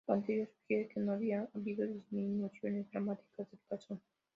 [0.07, 4.01] Lo anterior sugiere que no ha habido disminuciones dramáticas del taxón.